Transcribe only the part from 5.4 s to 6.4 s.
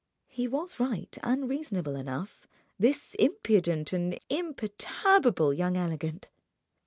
young elegant.